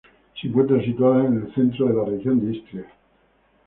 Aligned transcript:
Se 0.33 0.47
encuentra 0.47 0.83
situada 0.83 1.25
en 1.27 1.53
centro 1.53 1.85
de 1.87 1.93
la 1.93 2.05
región 2.05 2.43
de 2.43 2.57
Istria. 2.57 2.85